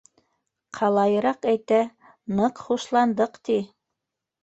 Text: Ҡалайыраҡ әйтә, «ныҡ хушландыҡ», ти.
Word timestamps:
Ҡалайыраҡ 0.77 1.47
әйтә, 1.53 1.83
«ныҡ 2.41 2.65
хушландыҡ», 2.67 3.43
ти. 3.49 3.63